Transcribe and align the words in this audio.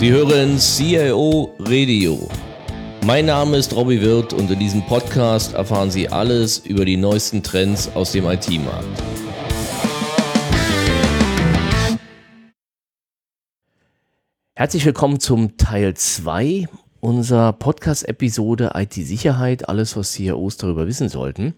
Sie 0.00 0.10
hören 0.10 0.58
CIO 0.58 1.54
Radio. 1.58 2.26
Mein 3.04 3.26
Name 3.26 3.58
ist 3.58 3.76
Robbie 3.76 4.00
Wirth 4.00 4.32
und 4.32 4.50
in 4.50 4.58
diesem 4.58 4.80
Podcast 4.86 5.52
erfahren 5.52 5.90
Sie 5.90 6.08
alles 6.08 6.56
über 6.56 6.86
die 6.86 6.96
neuesten 6.96 7.42
Trends 7.42 7.94
aus 7.94 8.12
dem 8.12 8.24
IT-Markt. 8.24 8.86
Herzlich 14.54 14.86
willkommen 14.86 15.20
zum 15.20 15.58
Teil 15.58 15.92
2 15.92 16.66
unserer 17.00 17.52
Podcast-Episode 17.52 18.72
IT-Sicherheit, 18.74 19.68
alles, 19.68 19.98
was 19.98 20.12
CIOs 20.12 20.56
darüber 20.56 20.86
wissen 20.86 21.10
sollten. 21.10 21.54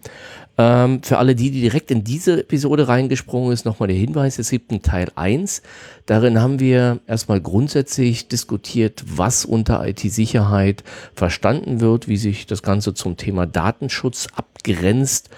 Ähm, 0.58 1.02
für 1.02 1.18
alle 1.18 1.34
die, 1.34 1.50
die 1.50 1.62
direkt 1.62 1.90
in 1.90 2.04
diese 2.04 2.40
Episode 2.40 2.86
reingesprungen 2.86 3.52
ist, 3.52 3.64
nochmal 3.64 3.88
der 3.88 3.96
Hinweis, 3.96 4.38
es 4.38 4.50
gibt 4.50 4.70
einen 4.70 4.82
Teil 4.82 5.10
1. 5.14 5.62
Darin 6.06 6.40
haben 6.40 6.60
wir 6.60 7.00
erstmal 7.06 7.40
grundsätzlich 7.40 8.28
diskutiert, 8.28 9.02
was 9.06 9.44
unter 9.44 9.86
IT-Sicherheit 9.86 10.84
verstanden 11.14 11.80
wird, 11.80 12.06
wie 12.06 12.18
sich 12.18 12.46
das 12.46 12.62
Ganze 12.62 12.92
zum 12.92 13.16
Thema 13.16 13.46
Datenschutz 13.46 14.26
abgrenzt 14.36 15.30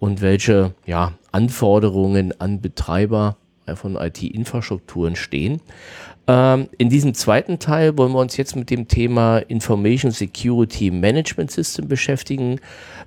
und 0.00 0.20
welche 0.20 0.74
ja, 0.84 1.12
Anforderungen 1.30 2.38
an 2.40 2.60
Betreiber 2.60 3.36
von 3.74 3.96
IT-Infrastrukturen 3.96 5.16
stehen. 5.16 5.60
Ähm, 6.28 6.68
in 6.76 6.90
diesem 6.90 7.14
zweiten 7.14 7.58
Teil 7.58 7.96
wollen 7.96 8.12
wir 8.12 8.18
uns 8.18 8.36
jetzt 8.36 8.56
mit 8.56 8.70
dem 8.70 8.88
Thema 8.88 9.38
Information 9.38 10.10
Security 10.10 10.90
Management 10.90 11.52
System 11.52 11.86
beschäftigen. 11.86 12.60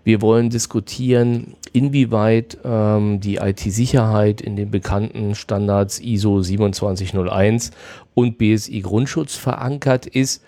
Wir 0.05 0.21
wollen 0.21 0.49
diskutieren, 0.49 1.55
inwieweit 1.73 2.57
ähm, 2.63 3.19
die 3.19 3.35
IT-Sicherheit 3.35 4.39
in 4.39 4.55
den 4.55 4.71
bekannten 4.71 5.35
Standards 5.35 5.99
ISO 5.99 6.41
2701 6.41 7.71
und 8.13 8.37
BSI 8.37 8.81
Grundschutz 8.81 9.35
verankert 9.35 10.05
ist 10.05 10.41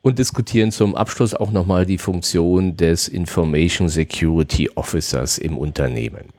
und 0.00 0.18
diskutieren 0.18 0.72
zum 0.72 0.94
Abschluss 0.94 1.34
auch 1.34 1.50
nochmal 1.50 1.84
die 1.84 1.98
Funktion 1.98 2.76
des 2.76 3.08
Information 3.08 3.88
Security 3.88 4.70
Officers 4.74 5.36
im 5.36 5.58
Unternehmen. 5.58 6.35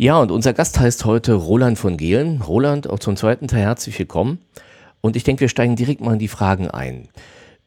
Ja, 0.00 0.20
und 0.20 0.30
unser 0.30 0.52
Gast 0.52 0.78
heißt 0.78 1.06
heute 1.06 1.34
Roland 1.34 1.76
von 1.76 1.96
Gehlen. 1.96 2.40
Roland, 2.40 2.88
auch 2.88 3.00
zum 3.00 3.16
zweiten 3.16 3.48
Teil 3.48 3.62
herzlich 3.62 3.98
willkommen. 3.98 4.38
Und 5.00 5.16
ich 5.16 5.24
denke, 5.24 5.40
wir 5.40 5.48
steigen 5.48 5.74
direkt 5.74 6.00
mal 6.00 6.12
in 6.12 6.20
die 6.20 6.28
Fragen 6.28 6.70
ein. 6.70 7.08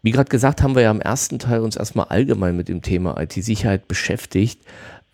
Wie 0.02 0.12
gerade 0.12 0.30
gesagt, 0.30 0.62
haben 0.62 0.74
wir 0.74 0.82
ja 0.82 0.92
im 0.92 1.02
ersten 1.02 1.40
Teil 1.40 1.60
uns 1.60 1.76
erstmal 1.76 2.06
allgemein 2.06 2.56
mit 2.56 2.70
dem 2.70 2.82
Thema 2.82 3.20
IT-Sicherheit 3.20 3.90
beschäftigt. 3.90 4.62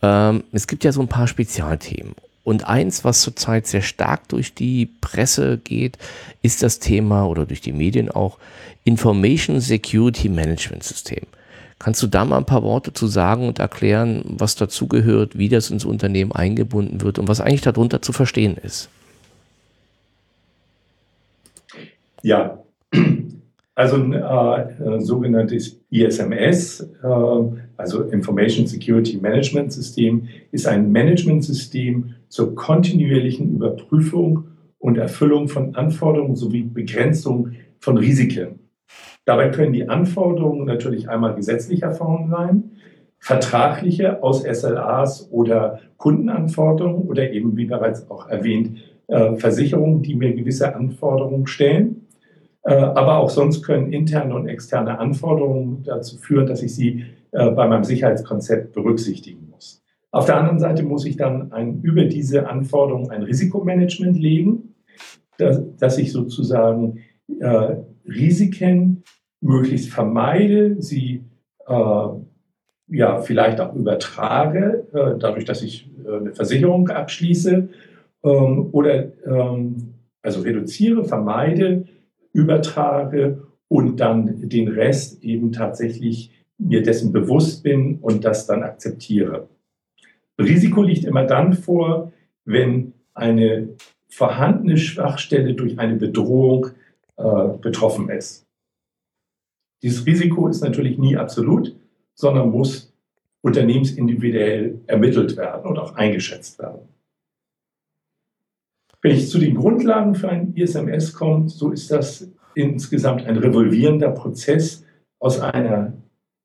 Ähm, 0.04 0.44
es 0.52 0.68
gibt 0.68 0.84
ja 0.84 0.92
so 0.92 1.02
ein 1.02 1.08
paar 1.08 1.28
Spezialthemen. 1.28 2.14
Und 2.44 2.68
eins, 2.68 3.04
was 3.04 3.22
zurzeit 3.22 3.66
sehr 3.66 3.82
stark 3.82 4.28
durch 4.28 4.54
die 4.54 4.86
Presse 4.86 5.58
geht, 5.58 5.98
ist 6.44 6.62
das 6.62 6.78
Thema 6.78 7.26
oder 7.26 7.48
durch 7.48 7.62
die 7.62 7.74
Medien 7.74 8.12
auch 8.12 8.38
Information 8.84 9.60
Security 9.60 10.30
Management 10.30 10.84
System. 10.84 11.26
Kannst 11.80 12.02
du 12.02 12.08
da 12.08 12.26
mal 12.26 12.38
ein 12.38 12.46
paar 12.46 12.64
Worte 12.64 12.92
zu 12.92 13.06
sagen 13.06 13.48
und 13.48 13.60
erklären, 13.60 14.24
was 14.26 14.56
dazugehört, 14.56 15.38
wie 15.38 15.50
das 15.50 15.70
ins 15.70 15.86
Unternehmen 15.86 16.32
eingebunden 16.32 17.02
wird 17.02 17.20
und 17.20 17.28
was 17.28 17.40
eigentlich 17.40 17.62
darunter 17.62 18.02
zu 18.02 18.14
verstehen 18.14 18.58
ist? 18.58 18.90
Ja, 22.24 22.64
also 23.76 23.96
ein 23.98 24.14
äh, 24.14 25.00
sogenanntes 25.00 25.80
ISMS, 25.92 26.82
äh, 26.82 27.08
also 27.78 28.02
Information 28.04 28.66
Security 28.66 29.18
Management 29.18 29.72
System, 29.72 30.28
ist 30.52 30.66
ein 30.66 30.92
Managementsystem 30.92 32.16
zur 32.28 32.56
kontinuierlichen 32.56 33.56
Überprüfung 33.56 34.46
und 34.80 34.98
Erfüllung 34.98 35.48
von 35.48 35.76
Anforderungen 35.76 36.36
sowie 36.36 36.64
Begrenzung 36.64 37.52
von 37.80 37.98
Risiken. 37.98 38.67
Dabei 39.26 39.50
können 39.50 39.74
die 39.74 39.90
Anforderungen 39.90 40.66
natürlich 40.66 41.10
einmal 41.10 41.36
gesetzlicher 41.36 41.92
Form 41.92 42.30
sein, 42.30 42.72
vertragliche 43.20 44.24
aus 44.24 44.44
SLAs 44.44 45.30
oder 45.32 45.80
Kundenanforderungen 45.98 47.08
oder 47.08 47.32
eben, 47.32 47.58
wie 47.58 47.66
bereits 47.66 48.10
auch 48.10 48.30
erwähnt, 48.30 48.78
äh, 49.08 49.36
Versicherungen, 49.36 50.02
die 50.02 50.16
mir 50.16 50.34
gewisse 50.34 50.76
Anforderungen 50.76 51.48
stellen. 51.48 52.08
Äh, 52.64 52.74
aber 52.74 53.18
auch 53.18 53.30
sonst 53.30 53.64
können 53.64 53.92
interne 53.92 54.36
und 54.36 54.48
externe 54.48 55.00
Anforderungen 55.00 55.84
dazu 55.84 56.18
führen, 56.18 56.48
dass 56.48 56.62
ich 56.62 56.76
sie 56.76 57.06
äh, 57.32 57.52
bei 57.52 57.68
meinem 57.68 57.84
Sicherheitskonzept 57.84 58.74
berücksichtigen 58.74 59.50
muss. 59.50 59.84
Auf 60.12 60.26
der 60.26 60.38
anderen 60.38 60.60
Seite 60.60 60.84
muss 60.84 61.06
ich 61.06 61.18
dann 61.18 61.52
ein, 61.52 61.82
über 61.82 62.06
diese 62.06 62.50
Anforderungen 62.50 63.10
ein 63.10 63.24
Risikomanagement 63.24 64.18
legen, 64.18 64.76
dass, 65.38 65.62
dass 65.78 65.98
ich 65.98 66.12
sozusagen 66.12 67.00
Risiken 68.08 69.04
möglichst 69.42 69.90
vermeide, 69.90 70.82
sie 70.82 71.24
äh, 71.68 72.08
ja 72.90 73.20
vielleicht 73.20 73.60
auch 73.60 73.76
übertrage, 73.76 74.88
äh, 74.94 75.20
dadurch, 75.20 75.46
dass 75.46 75.62
ich 75.62 75.90
äh, 76.06 76.18
eine 76.18 76.34
Versicherung 76.34 76.90
abschließe 76.90 77.70
ähm, 78.24 78.70
oder 78.72 79.12
ähm, 79.26 79.94
also 80.22 80.42
reduziere, 80.42 81.04
vermeide, 81.04 81.86
übertrage 82.34 83.44
und 83.68 84.00
dann 84.00 84.50
den 84.50 84.68
Rest 84.68 85.24
eben 85.24 85.52
tatsächlich 85.52 86.32
mir 86.58 86.82
dessen 86.82 87.12
bewusst 87.12 87.64
bin 87.64 88.00
und 88.00 88.26
das 88.26 88.48
dann 88.48 88.64
akzeptiere. 88.64 89.48
Risiko 90.40 90.82
liegt 90.82 91.06
immer 91.06 91.26
dann 91.26 91.54
vor, 91.54 92.12
wenn 92.46 92.94
eine 93.14 93.70
vorhandene 94.10 94.78
Schwachstelle 94.78 95.54
durch 95.54 95.80
eine 95.80 95.96
Bedrohung 95.96 96.68
äh, 97.18 97.58
betroffen 97.62 98.10
ist. 98.10 98.46
Dieses 99.82 100.06
Risiko 100.06 100.48
ist 100.48 100.62
natürlich 100.62 100.98
nie 100.98 101.18
absolut, 101.18 101.76
sondern 102.14 102.50
muss 102.50 102.94
unternehmensindividuell 103.42 104.82
ermittelt 104.88 105.38
werden 105.38 105.66
und 105.66 105.78
auch 105.78 105.96
eingeschätzt 105.96 106.60
werden. 106.60 106.90
Wenn 109.02 109.16
ich 109.16 109.30
zu 109.30 109.38
den 109.40 109.56
Grundlagen 109.56 110.16
für 110.16 110.30
ein 110.30 110.54
ISMS 110.56 111.14
komme, 111.14 111.48
so 111.48 111.72
ist 111.72 111.92
das 111.92 112.30
insgesamt 112.56 113.26
ein 113.26 113.38
revolvierender 113.38 114.10
Prozess 114.10 114.84
aus 115.20 115.40
einer 115.40 115.94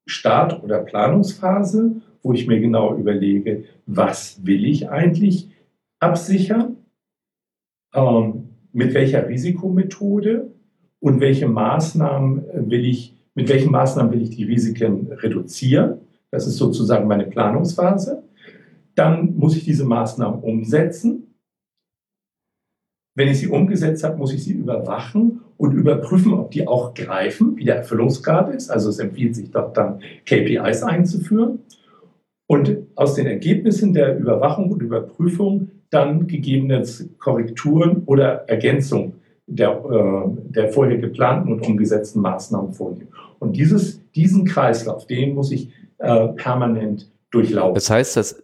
Start- 0.07 0.63
oder 0.63 0.81
Planungsphase, 0.81 2.03
wo 2.23 2.33
ich 2.35 2.47
mir 2.47 2.61
genau 2.61 2.97
überlege, 2.97 3.65
was 3.87 4.45
will 4.47 4.65
ich 4.65 4.91
eigentlich 4.91 5.51
absichern, 5.99 6.77
ähm, 7.95 8.49
mit 8.73 8.95
welcher 8.95 9.29
Risikomethode 9.29 10.51
und 11.03 11.21
welche 11.21 11.49
Maßnahmen 11.49 12.71
will 12.71 12.87
ich 12.87 13.13
mit 13.35 13.49
welchen 13.49 13.73
Maßnahmen 13.73 14.13
will 14.13 14.23
ich 14.23 14.31
die 14.31 14.45
Risiken 14.45 15.11
reduzieren. 15.13 16.01
Das 16.31 16.47
ist 16.47 16.57
sozusagen 16.57 17.09
meine 17.09 17.27
Planungsphase. 17.27 18.23
Dann 18.95 19.37
muss 19.37 19.57
ich 19.57 19.65
diese 19.65 19.85
Maßnahmen 19.85 20.41
umsetzen. 20.41 21.35
Wenn 23.15 23.29
ich 23.29 23.41
sie 23.41 23.49
umgesetzt 23.49 24.05
habe, 24.05 24.17
muss 24.17 24.33
ich 24.33 24.45
sie 24.45 24.53
überwachen 24.53 25.41
und 25.57 25.73
überprüfen, 25.73 26.35
ob 26.35 26.51
die 26.51 26.67
auch 26.67 26.95
greifen, 26.95 27.57
wie 27.57 27.65
der 27.65 27.77
Erfüllungsgrad 27.77 28.55
ist. 28.55 28.71
Also 28.71 28.89
es 28.91 28.99
empfiehlt 28.99 29.35
sich 29.35 29.51
doch 29.51 29.73
dann 29.73 30.01
KPIs 30.27 30.83
einzuführen. 30.83 31.61
Und 32.47 32.77
aus 32.97 33.15
den 33.15 33.27
Ergebnissen 33.27 33.95
der 33.95 34.19
Überwachung 34.19 34.71
und 34.71 34.83
Überprüfung 34.83 35.71
dann 35.91 36.27
gegebenenfalls 36.27 37.09
Korrekturen 37.19 38.03
oder 38.05 38.49
Ergänzungen 38.49 39.22
der, 39.47 39.71
äh, 39.71 40.53
der 40.53 40.69
vorher 40.73 40.99
geplanten 40.99 41.53
und 41.53 41.67
umgesetzten 41.67 42.23
Maßnahmen 42.23 42.73
vornehmen. 42.73 43.09
Und 43.39 43.57
dieses, 43.57 44.01
diesen 44.13 44.45
Kreislauf, 44.45 45.07
den 45.07 45.35
muss 45.35 45.51
ich 45.51 45.71
äh, 45.99 46.29
permanent 46.29 47.11
durchlaufen. 47.31 47.75
Das 47.75 47.91
heißt, 47.91 48.17
das, 48.17 48.43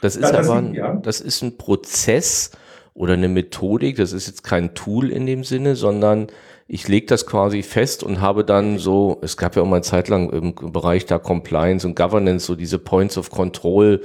das 0.00 0.16
ist 0.16 0.22
ja, 0.22 0.32
das 0.32 0.48
aber 0.48 0.58
ein, 0.58 0.74
ja. 0.74 0.94
das 0.94 1.20
ist 1.20 1.42
ein 1.42 1.56
Prozess 1.58 2.52
oder 2.94 3.14
eine 3.14 3.28
Methodik, 3.28 3.96
das 3.96 4.12
ist 4.12 4.26
jetzt 4.26 4.44
kein 4.44 4.74
Tool 4.74 5.10
in 5.10 5.26
dem 5.26 5.44
Sinne, 5.44 5.76
sondern 5.76 6.28
ich 6.66 6.86
lege 6.86 7.06
das 7.06 7.26
quasi 7.26 7.62
fest 7.62 8.02
und 8.02 8.20
habe 8.20 8.44
dann 8.44 8.78
so, 8.78 9.18
es 9.22 9.36
gab 9.36 9.56
ja 9.56 9.62
auch 9.62 9.66
mal 9.66 9.76
eine 9.76 9.82
Zeit 9.82 10.08
lang 10.08 10.30
im 10.30 10.54
Bereich 10.72 11.06
der 11.06 11.18
Compliance 11.18 11.86
und 11.86 11.96
Governance 11.96 12.44
so 12.46 12.54
diese 12.54 12.78
Points 12.78 13.16
of 13.16 13.30
Control, 13.30 14.02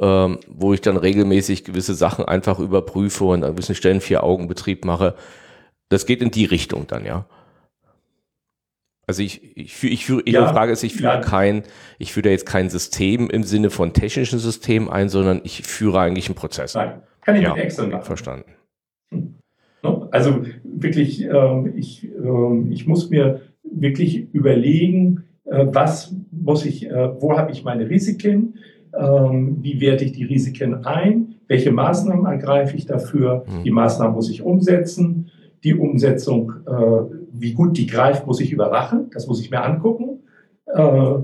ähm, 0.00 0.38
wo 0.48 0.72
ich 0.72 0.80
dann 0.80 0.96
regelmäßig 0.96 1.64
gewisse 1.64 1.94
Sachen 1.94 2.24
einfach 2.24 2.58
überprüfe 2.58 3.24
und 3.24 3.44
an 3.44 3.52
gewissen 3.52 3.74
Stellen 3.74 4.00
vier 4.00 4.24
Augenbetrieb 4.24 4.84
mache. 4.84 5.14
Das 5.88 6.06
geht 6.06 6.22
in 6.22 6.30
die 6.30 6.44
Richtung 6.44 6.86
dann, 6.86 7.04
ja. 7.04 7.26
Also 9.06 9.22
ich, 9.22 9.56
ich, 9.56 9.74
führe, 9.74 9.92
ich, 9.92 10.04
führe, 10.04 10.22
ja, 10.26 10.52
Frage 10.52 10.70
ist, 10.70 10.82
ich 10.82 10.94
führe 10.94 11.14
ja. 11.14 11.20
kein, 11.20 11.62
ich 11.98 12.12
führe 12.12 12.24
da 12.24 12.30
jetzt 12.30 12.44
kein 12.44 12.68
System 12.68 13.30
im 13.30 13.42
Sinne 13.42 13.70
von 13.70 13.94
technischen 13.94 14.38
System 14.38 14.90
ein, 14.90 15.08
sondern 15.08 15.40
ich 15.44 15.62
führe 15.62 16.00
eigentlich 16.00 16.28
einen 16.28 16.34
Prozess. 16.34 16.74
Nein, 16.74 17.00
kann 17.22 17.36
ich 17.36 17.42
ja, 17.42 17.54
mit 17.54 17.64
Excel 17.64 17.88
machen. 17.88 18.04
Verstanden. 18.04 18.50
Hm. 19.10 19.34
Also 20.10 20.42
wirklich, 20.62 21.24
ähm, 21.24 21.72
ich, 21.74 22.04
ähm, 22.04 22.70
ich 22.70 22.86
muss 22.86 23.08
mir 23.08 23.40
wirklich 23.62 24.32
überlegen, 24.34 25.24
äh, 25.46 25.66
was 25.68 26.14
muss 26.30 26.66
ich, 26.66 26.86
äh, 26.86 27.20
wo 27.20 27.38
habe 27.38 27.50
ich 27.52 27.64
meine 27.64 27.88
Risiken, 27.88 28.58
ähm, 28.98 29.58
wie 29.62 29.80
werte 29.80 30.04
ich 30.04 30.12
die 30.12 30.24
Risiken 30.24 30.84
ein, 30.84 31.36
welche 31.46 31.72
Maßnahmen 31.72 32.26
ergreife 32.26 32.76
ich 32.76 32.84
dafür, 32.84 33.44
hm. 33.46 33.64
die 33.64 33.70
Maßnahmen 33.70 34.14
muss 34.14 34.28
ich 34.28 34.42
umsetzen, 34.42 35.27
die 35.64 35.74
Umsetzung, 35.74 36.52
äh, 36.66 37.14
wie 37.32 37.52
gut 37.52 37.76
die 37.76 37.86
greift, 37.86 38.26
muss 38.26 38.40
ich 38.40 38.52
überwachen, 38.52 39.10
das 39.12 39.26
muss 39.26 39.40
ich 39.40 39.50
mir 39.50 39.62
angucken 39.62 40.20
äh, 40.66 41.14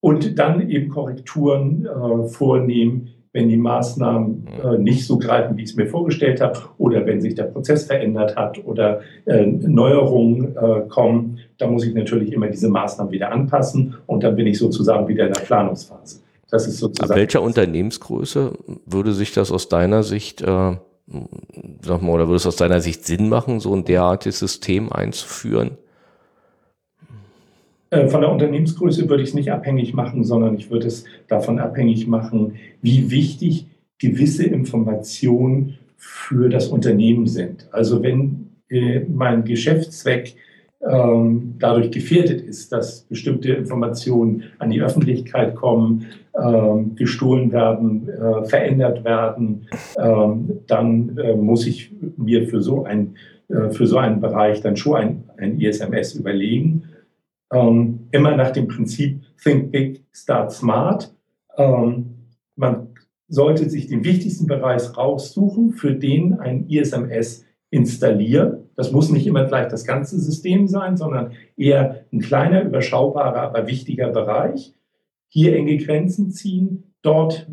und 0.00 0.38
dann 0.38 0.68
eben 0.68 0.90
Korrekturen 0.90 1.86
äh, 1.86 2.28
vornehmen, 2.28 3.08
wenn 3.32 3.48
die 3.48 3.56
Maßnahmen 3.56 4.46
äh, 4.64 4.78
nicht 4.78 5.06
so 5.06 5.18
greifen, 5.18 5.56
wie 5.56 5.62
ich 5.62 5.70
es 5.70 5.76
mir 5.76 5.86
vorgestellt 5.86 6.40
habe, 6.40 6.58
oder 6.78 7.04
wenn 7.06 7.20
sich 7.20 7.34
der 7.34 7.44
Prozess 7.44 7.84
verändert 7.84 8.36
hat 8.36 8.64
oder 8.64 9.00
äh, 9.26 9.44
Neuerungen 9.46 10.56
äh, 10.56 10.88
kommen, 10.88 11.38
dann 11.58 11.72
muss 11.72 11.84
ich 11.84 11.94
natürlich 11.94 12.32
immer 12.32 12.48
diese 12.48 12.68
Maßnahmen 12.68 13.12
wieder 13.12 13.30
anpassen 13.30 13.94
und 14.06 14.22
dann 14.22 14.34
bin 14.34 14.46
ich 14.46 14.58
sozusagen 14.58 15.06
wieder 15.08 15.26
in 15.26 15.32
der 15.32 15.42
Planungsphase. 15.42 16.20
Das 16.50 16.66
ist 16.66 16.78
sozusagen. 16.78 17.10
Ab 17.10 17.16
welcher 17.16 17.42
Unternehmensgröße 17.42 18.52
würde 18.86 19.12
sich 19.12 19.32
das 19.32 19.52
aus 19.52 19.68
deiner 19.68 20.02
Sicht, 20.02 20.42
sag 21.82 22.02
mal, 22.02 22.12
oder 22.12 22.26
würde 22.26 22.36
es 22.36 22.46
aus 22.46 22.56
deiner 22.56 22.80
Sicht 22.80 23.04
Sinn 23.04 23.28
machen, 23.28 23.60
so 23.60 23.74
ein 23.74 23.84
derartiges 23.84 24.38
System 24.38 24.92
einzuführen? 24.92 25.78
Äh, 27.90 28.08
von 28.08 28.20
der 28.20 28.30
Unternehmensgröße 28.30 29.08
würde 29.08 29.22
ich 29.22 29.30
es 29.30 29.34
nicht 29.34 29.50
abhängig 29.50 29.94
machen, 29.94 30.24
sondern 30.24 30.56
ich 30.56 30.70
würde 30.70 30.86
es 30.86 31.04
davon 31.26 31.58
abhängig 31.58 32.06
machen, 32.06 32.56
wie 32.82 33.10
wichtig 33.10 33.66
gewisse 33.98 34.44
Informationen 34.44 35.78
für 35.96 36.48
das 36.48 36.68
Unternehmen 36.68 37.26
sind. 37.26 37.68
Also 37.72 38.02
wenn 38.02 38.50
äh, 38.68 39.00
mein 39.00 39.44
Geschäftszweck 39.44 40.36
ähm, 40.80 41.56
dadurch 41.58 41.90
gefährdet 41.90 42.40
ist, 42.40 42.72
dass 42.72 43.02
bestimmte 43.02 43.52
Informationen 43.52 44.44
an 44.58 44.70
die 44.70 44.80
Öffentlichkeit 44.80 45.56
kommen, 45.56 46.06
ähm, 46.40 46.94
gestohlen 46.94 47.50
werden, 47.50 48.08
äh, 48.08 48.44
verändert 48.44 49.04
werden, 49.04 49.66
ähm, 50.00 50.60
dann 50.66 51.18
äh, 51.18 51.34
muss 51.34 51.66
ich 51.66 51.92
mir 52.16 52.46
für 52.48 52.62
so, 52.62 52.84
ein, 52.84 53.16
äh, 53.48 53.70
für 53.70 53.86
so 53.86 53.98
einen 53.98 54.20
Bereich 54.20 54.60
dann 54.60 54.76
schon 54.76 54.96
ein, 54.96 55.24
ein 55.36 55.60
ISMS 55.60 56.14
überlegen. 56.14 56.84
Ähm, 57.52 58.00
immer 58.12 58.36
nach 58.36 58.50
dem 58.50 58.68
Prinzip 58.68 59.20
Think 59.42 59.72
Big, 59.72 60.04
Start 60.12 60.52
Smart. 60.52 61.12
Ähm, 61.56 62.14
man 62.54 62.88
sollte 63.26 63.68
sich 63.68 63.88
den 63.88 64.04
wichtigsten 64.04 64.46
Bereich 64.46 64.96
raussuchen, 64.96 65.72
für 65.72 65.92
den 65.92 66.38
ein 66.38 66.68
ISMS 66.68 67.44
installieren. 67.70 68.70
Das 68.76 68.92
muss 68.92 69.10
nicht 69.10 69.26
immer 69.26 69.44
gleich 69.44 69.68
das 69.68 69.84
ganze 69.84 70.18
System 70.18 70.68
sein, 70.68 70.96
sondern 70.96 71.32
eher 71.56 72.04
ein 72.12 72.20
kleiner, 72.20 72.62
überschaubarer, 72.62 73.42
aber 73.42 73.66
wichtiger 73.66 74.08
Bereich. 74.10 74.74
Hier 75.30 75.56
enge 75.56 75.76
Grenzen 75.76 76.30
ziehen, 76.30 76.94
dort 77.02 77.48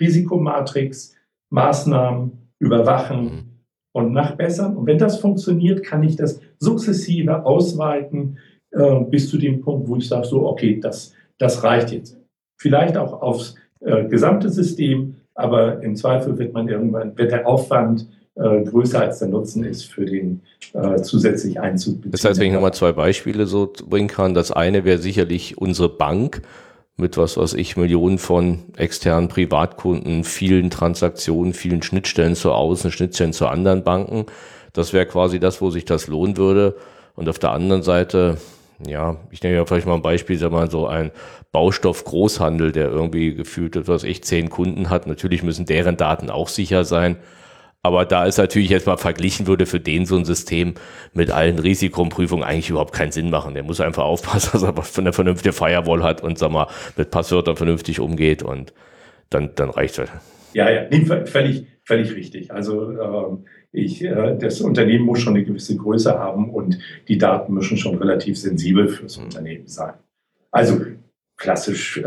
Risikomatrix, 0.00 1.14
Maßnahmen 1.50 2.32
überwachen 2.58 3.22
mhm. 3.22 3.42
und 3.92 4.12
nachbessern. 4.12 4.76
Und 4.76 4.86
wenn 4.86 4.98
das 4.98 5.20
funktioniert, 5.20 5.84
kann 5.84 6.02
ich 6.02 6.16
das 6.16 6.40
sukzessive 6.58 7.46
ausweiten 7.46 8.38
äh, 8.72 9.00
bis 9.04 9.30
zu 9.30 9.38
dem 9.38 9.60
Punkt, 9.60 9.88
wo 9.88 9.96
ich 9.96 10.08
sage, 10.08 10.26
so, 10.26 10.46
okay, 10.46 10.80
das, 10.80 11.14
das 11.38 11.62
reicht 11.62 11.92
jetzt. 11.92 12.20
Vielleicht 12.60 12.96
auch 12.96 13.22
aufs 13.22 13.54
äh, 13.80 14.04
gesamte 14.06 14.50
System, 14.50 15.16
aber 15.34 15.82
im 15.82 15.94
Zweifel 15.94 16.36
wird 16.38 16.52
man 16.52 16.68
irgendwann, 16.68 17.16
wird 17.16 17.30
der 17.30 17.46
Aufwand 17.46 18.08
äh, 18.38 18.64
größer 18.64 19.00
als 19.00 19.18
der 19.18 19.28
Nutzen 19.28 19.64
ist 19.64 19.84
für 19.84 20.06
den 20.06 20.40
äh, 20.72 21.00
zusätzlich 21.02 21.60
Einzug. 21.60 22.00
Das 22.06 22.24
heißt, 22.24 22.38
wenn 22.40 22.48
ich 22.48 22.52
nochmal 22.52 22.74
zwei 22.74 22.92
Beispiele 22.92 23.46
so 23.46 23.72
bringen 23.88 24.08
kann, 24.08 24.34
das 24.34 24.52
eine 24.52 24.84
wäre 24.84 24.98
sicherlich 24.98 25.58
unsere 25.58 25.88
Bank 25.88 26.42
mit 26.98 27.16
was 27.16 27.36
weiß 27.36 27.54
ich, 27.54 27.76
Millionen 27.76 28.18
von 28.18 28.64
externen 28.76 29.28
Privatkunden, 29.28 30.24
vielen 30.24 30.68
Transaktionen, 30.68 31.54
vielen 31.54 31.80
Schnittstellen 31.80 32.34
zur 32.34 32.56
Außen, 32.56 32.90
Schnittstellen 32.90 33.32
zu 33.32 33.46
anderen 33.46 33.84
Banken. 33.84 34.26
Das 34.72 34.92
wäre 34.92 35.06
quasi 35.06 35.38
das, 35.38 35.60
wo 35.62 35.70
sich 35.70 35.84
das 35.84 36.08
lohnen 36.08 36.36
würde. 36.36 36.76
Und 37.14 37.28
auf 37.28 37.38
der 37.38 37.52
anderen 37.52 37.82
Seite, 37.82 38.38
ja, 38.84 39.16
ich 39.30 39.42
nehme 39.44 39.54
ja 39.54 39.64
vielleicht 39.64 39.86
mal 39.86 39.94
ein 39.94 40.02
Beispiel, 40.02 40.38
sag 40.38 40.50
mal, 40.50 40.68
so 40.70 40.88
ein 40.88 41.12
Baustoff-Großhandel, 41.52 42.72
der 42.72 42.88
irgendwie 42.88 43.32
gefühlt, 43.34 43.86
was 43.86 44.02
ich, 44.02 44.24
zehn 44.24 44.50
Kunden 44.50 44.90
hat. 44.90 45.06
Natürlich 45.06 45.44
müssen 45.44 45.66
deren 45.66 45.96
Daten 45.96 46.30
auch 46.30 46.48
sicher 46.48 46.84
sein. 46.84 47.16
Aber 47.82 48.04
da 48.04 48.26
ist 48.26 48.38
natürlich 48.38 48.70
jetzt 48.70 48.86
mal 48.86 48.96
verglichen 48.96 49.46
würde 49.46 49.64
für 49.64 49.78
den 49.78 50.04
so 50.04 50.16
ein 50.16 50.24
System 50.24 50.74
mit 51.12 51.30
allen 51.30 51.58
Risikoprüfungen 51.58 52.44
eigentlich 52.44 52.70
überhaupt 52.70 52.92
keinen 52.92 53.12
Sinn 53.12 53.30
machen. 53.30 53.54
Der 53.54 53.62
muss 53.62 53.80
einfach 53.80 54.04
aufpassen, 54.04 54.50
dass 54.52 54.62
er 54.62 55.00
eine 55.00 55.12
vernünftige 55.12 55.52
Firewall 55.52 56.02
hat 56.02 56.22
und 56.22 56.38
sag 56.38 56.50
mal, 56.50 56.66
mit 56.96 57.10
Passwörtern 57.10 57.56
vernünftig 57.56 58.00
umgeht 58.00 58.42
und 58.42 58.72
dann, 59.30 59.50
dann 59.54 59.70
reicht 59.70 59.98
es. 59.98 60.10
Ja, 60.54 60.70
ja, 60.70 60.86
nee, 60.90 61.04
völlig, 61.26 61.66
völlig 61.84 62.14
richtig. 62.14 62.50
Also 62.50 62.90
ähm, 62.90 63.44
ich, 63.70 64.02
äh, 64.02 64.36
das 64.38 64.60
Unternehmen 64.60 65.04
muss 65.04 65.20
schon 65.20 65.34
eine 65.34 65.44
gewisse 65.44 65.76
Größe 65.76 66.18
haben 66.18 66.50
und 66.50 66.78
die 67.06 67.18
Daten 67.18 67.52
müssen 67.52 67.76
schon 67.76 67.96
relativ 67.96 68.38
sensibel 68.38 68.88
fürs 68.88 69.18
mhm. 69.18 69.24
Unternehmen 69.24 69.68
sein. 69.68 69.94
Also 70.50 70.80
klassisch, 71.36 71.98
äh, 71.98 72.02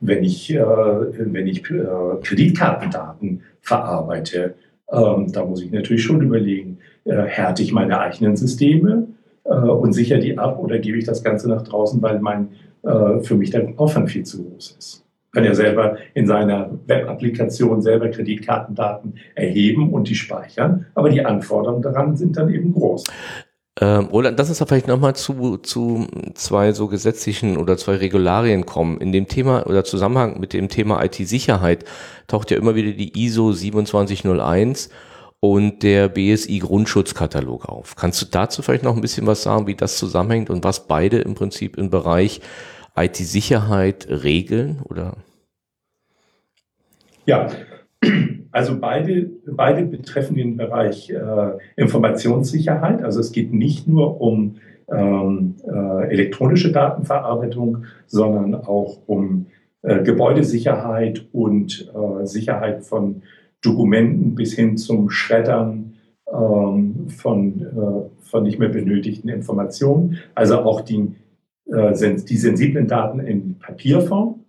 wenn 0.00 0.24
ich, 0.24 0.52
äh, 0.52 0.58
wenn 0.58 1.46
ich 1.46 1.70
äh, 1.70 1.84
Kreditkartendaten 2.22 3.42
verarbeite, 3.60 4.54
ähm, 4.90 5.30
da 5.32 5.44
muss 5.44 5.62
ich 5.62 5.70
natürlich 5.70 6.02
schon 6.02 6.22
überlegen, 6.22 6.78
äh, 7.04 7.22
härte 7.22 7.62
ich 7.62 7.72
meine 7.72 7.98
eigenen 8.00 8.36
Systeme 8.36 9.08
äh, 9.44 9.54
und 9.54 9.92
sichere 9.92 10.18
die 10.18 10.38
ab 10.38 10.58
oder 10.58 10.78
gebe 10.78 10.98
ich 10.98 11.04
das 11.04 11.22
Ganze 11.22 11.48
nach 11.48 11.62
draußen, 11.62 12.00
weil 12.02 12.20
mein, 12.20 12.48
äh, 12.82 13.20
für 13.20 13.34
mich 13.34 13.50
der 13.50 13.72
Aufwand 13.76 14.10
viel 14.10 14.24
zu 14.24 14.44
groß 14.44 14.76
ist. 14.78 15.04
Kann 15.32 15.44
ja 15.44 15.54
selber 15.54 15.98
in 16.14 16.26
seiner 16.26 16.70
Web-Applikation 16.86 17.82
selber 17.82 18.08
Kreditkartendaten 18.08 19.14
erheben 19.34 19.92
und 19.92 20.08
die 20.08 20.14
speichern, 20.14 20.86
aber 20.94 21.10
die 21.10 21.24
Anforderungen 21.24 21.82
daran 21.82 22.16
sind 22.16 22.36
dann 22.38 22.52
eben 22.52 22.72
groß. 22.72 23.04
Ähm, 23.80 24.06
Roland, 24.06 24.36
lass 24.38 24.48
uns 24.48 24.58
da 24.58 24.66
vielleicht 24.66 24.88
nochmal 24.88 25.14
zu, 25.14 25.58
zu 25.58 26.08
zwei 26.34 26.72
so 26.72 26.88
gesetzlichen 26.88 27.56
oder 27.56 27.76
zwei 27.76 27.96
Regularien 27.96 28.66
kommen. 28.66 29.00
In 29.00 29.12
dem 29.12 29.28
Thema 29.28 29.66
oder 29.66 29.84
Zusammenhang 29.84 30.40
mit 30.40 30.52
dem 30.52 30.68
Thema 30.68 31.02
IT-Sicherheit 31.04 31.84
taucht 32.26 32.50
ja 32.50 32.56
immer 32.56 32.74
wieder 32.74 32.92
die 32.92 33.16
ISO 33.24 33.52
2701 33.52 34.88
und 35.40 35.84
der 35.84 36.08
BSI 36.08 36.58
Grundschutzkatalog 36.58 37.66
auf. 37.66 37.94
Kannst 37.94 38.20
du 38.20 38.26
dazu 38.26 38.62
vielleicht 38.62 38.82
noch 38.82 38.96
ein 38.96 39.00
bisschen 39.00 39.28
was 39.28 39.44
sagen, 39.44 39.68
wie 39.68 39.76
das 39.76 39.96
zusammenhängt 39.96 40.50
und 40.50 40.64
was 40.64 40.88
beide 40.88 41.18
im 41.18 41.34
Prinzip 41.34 41.76
im 41.76 41.90
Bereich 41.90 42.40
IT-Sicherheit 42.96 44.08
regeln 44.08 44.80
oder? 44.82 45.16
Ja, 47.26 47.48
also 48.52 48.78
beide, 48.78 49.30
beide 49.46 49.84
betreffen 49.84 50.36
den 50.36 50.56
Bereich 50.56 51.10
äh, 51.10 51.58
Informationssicherheit. 51.76 53.02
Also 53.02 53.20
es 53.20 53.32
geht 53.32 53.52
nicht 53.52 53.86
nur 53.86 54.20
um 54.20 54.56
ähm, 54.90 55.56
äh, 55.64 56.10
elektronische 56.10 56.72
Datenverarbeitung, 56.72 57.84
sondern 58.06 58.54
auch 58.54 58.98
um 59.06 59.46
äh, 59.82 60.02
Gebäudesicherheit 60.02 61.26
und 61.32 61.92
äh, 61.94 62.26
Sicherheit 62.26 62.84
von 62.84 63.22
Dokumenten 63.60 64.34
bis 64.34 64.54
hin 64.54 64.76
zum 64.76 65.10
Schreddern 65.10 65.94
ähm, 66.32 67.08
von, 67.08 67.62
äh, 67.62 68.24
von 68.24 68.42
nicht 68.44 68.58
mehr 68.58 68.68
benötigten 68.68 69.28
Informationen. 69.28 70.18
Also 70.34 70.60
auch 70.60 70.80
die, 70.80 71.14
äh, 71.66 71.92
die 71.92 72.36
sensiblen 72.36 72.86
Daten 72.86 73.20
in 73.20 73.58
Papierform. 73.58 74.40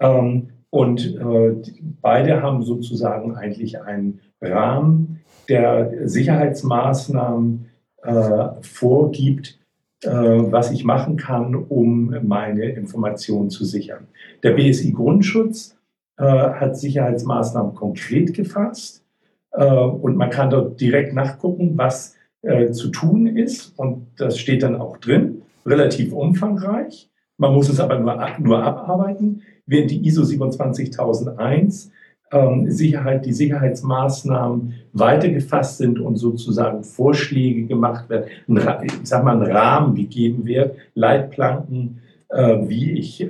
Ähm, 0.00 0.48
und 0.74 1.14
äh, 1.14 1.54
beide 2.02 2.42
haben 2.42 2.64
sozusagen 2.64 3.36
eigentlich 3.36 3.80
einen 3.80 4.18
Rahmen, 4.40 5.20
der 5.48 6.08
Sicherheitsmaßnahmen 6.08 7.66
äh, 8.02 8.48
vorgibt, 8.60 9.60
äh, 10.02 10.08
was 10.10 10.72
ich 10.72 10.82
machen 10.82 11.16
kann, 11.16 11.54
um 11.54 12.16
meine 12.24 12.64
Informationen 12.70 13.50
zu 13.50 13.64
sichern. 13.64 14.08
Der 14.42 14.54
BSI 14.54 14.90
Grundschutz 14.90 15.76
äh, 16.16 16.24
hat 16.24 16.76
Sicherheitsmaßnahmen 16.76 17.76
konkret 17.76 18.34
gefasst 18.34 19.04
äh, 19.52 19.64
und 19.64 20.16
man 20.16 20.30
kann 20.30 20.50
dort 20.50 20.80
direkt 20.80 21.14
nachgucken, 21.14 21.74
was 21.78 22.16
äh, 22.42 22.72
zu 22.72 22.88
tun 22.88 23.28
ist. 23.28 23.78
Und 23.78 24.08
das 24.16 24.40
steht 24.40 24.64
dann 24.64 24.74
auch 24.74 24.96
drin, 24.96 25.42
relativ 25.64 26.12
umfangreich. 26.12 27.12
Man 27.36 27.52
muss 27.52 27.68
es 27.68 27.80
aber 27.80 27.98
nur, 27.98 28.16
nur 28.38 28.62
abarbeiten 28.62 29.42
während 29.66 29.90
die 29.90 30.06
ISO 30.06 30.24
27001 30.24 31.90
ähm, 32.32 32.70
Sicherheit, 32.70 33.24
die 33.26 33.32
Sicherheitsmaßnahmen 33.32 34.74
weitergefasst 34.92 35.78
sind 35.78 35.98
und 35.98 36.16
sozusagen 36.16 36.84
Vorschläge 36.84 37.66
gemacht 37.66 38.08
werden, 38.08 38.26
ein, 38.48 38.86
ich 38.86 39.08
sag 39.08 39.24
mal, 39.24 39.40
ein 39.40 39.50
Rahmen 39.50 39.94
gegeben 39.94 40.44
wird, 40.46 40.76
Leitplanken, 40.94 42.00
äh, 42.28 42.58
wie 42.66 42.92
ich 42.92 43.22
äh, 43.22 43.28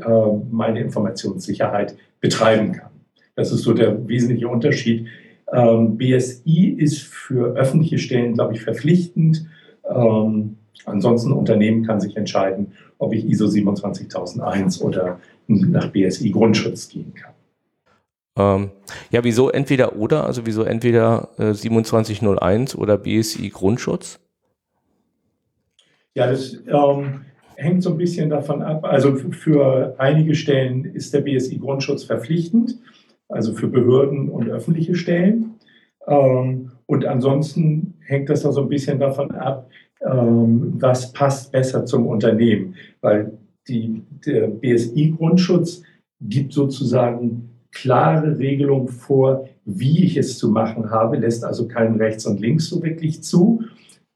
meine 0.51 0.81
Informationssicherheit 0.81 1.97
betreiben 2.21 2.73
kann. 2.73 2.91
Das 3.37 3.53
ist 3.53 3.63
so 3.63 3.75
der 3.75 4.09
wesentliche 4.09 4.49
Unterschied. 4.49 5.07
Ähm, 5.53 5.97
BSI 5.97 6.77
ist 6.79 7.03
für 7.03 7.55
öffentliche 7.57 7.99
Stellen, 7.99 8.35
glaube 8.35 8.55
ich, 8.55 8.63
verpflichtend. 8.63 9.47
Ähm, 9.89 10.57
ansonsten 10.85 11.33
Unternehmen 11.33 11.85
kann 11.85 12.01
sich 12.01 12.17
entscheiden, 12.17 12.73
ob 12.99 13.13
ich 13.13 13.25
ISO 13.25 13.47
27001 13.47 14.81
oder 14.83 15.21
nach 15.47 15.89
BSI 15.89 16.31
Grundschutz 16.31 16.89
gehen 16.89 17.15
kann. 17.15 17.33
Ähm, 18.37 18.71
ja, 19.11 19.23
wieso 19.23 19.51
entweder 19.51 19.97
oder, 19.97 20.25
also 20.27 20.47
wieso 20.47 20.63
entweder 20.65 21.29
äh, 21.39 21.53
2701 21.53 22.77
oder 22.77 22.99
BSI 22.99 23.49
Grundschutz? 23.51 24.19
Ja, 26.15 26.29
das 26.29 26.57
ähm, 26.69 27.23
hängt 27.57 27.83
so 27.83 27.91
ein 27.91 27.99
bisschen 27.99 28.31
davon 28.31 28.63
ab. 28.63 28.85
Also 28.85 29.17
für 29.17 29.95
einige 29.99 30.35
Stellen 30.35 30.85
ist 30.85 31.13
der 31.13 31.21
BSI-Grundschutz 31.21 32.05
verpflichtend, 32.05 32.79
also 33.29 33.55
für 33.55 33.69
Behörden 33.69 34.29
und 34.29 34.49
öffentliche 34.49 34.95
Stellen. 34.95 35.55
Ähm, 36.07 36.73
und 36.87 37.05
ansonsten 37.07 37.95
hängt 38.01 38.29
das 38.29 38.45
auch 38.45 38.53
so 38.53 38.63
ein 38.63 38.69
bisschen 38.69 38.99
davon 38.99 39.33
ab, 39.33 39.69
ähm, 40.05 40.75
was 40.79 41.13
passt 41.13 41.53
besser 41.53 41.85
zum 41.87 42.07
Unternehmen. 42.07 42.75
Weil 43.01 43.33
die, 43.69 44.03
der 44.27 44.49
BSI-Grundschutz 44.49 45.83
gibt 46.21 46.53
sozusagen 46.53 47.51
klare 47.71 48.39
Regelungen 48.39 48.89
vor, 48.89 49.49
wie 49.65 50.05
ich 50.05 50.17
es 50.17 50.39
zu 50.39 50.51
machen 50.51 50.91
habe, 50.91 51.17
lässt 51.17 51.45
also 51.45 51.67
keinen 51.67 51.97
rechts 51.97 52.27
und 52.27 52.41
links 52.41 52.69
so 52.69 52.83
wirklich 52.83 53.23
zu. 53.23 53.63